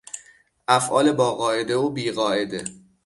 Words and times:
افعال 0.67 1.11
با 1.11 1.35
قاعده 1.35 1.75
و 1.75 1.89
بی 1.89 2.11
قاعده 2.11 2.63